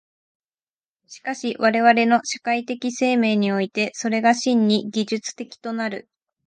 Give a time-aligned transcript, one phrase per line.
[1.05, 6.09] しかし我々の社会的生命において、それが真に技術的となる。